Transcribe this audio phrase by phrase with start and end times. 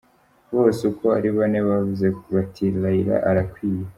[0.53, 3.85] "Bose ukwo ari bane bavuze bati Raila arakwiye.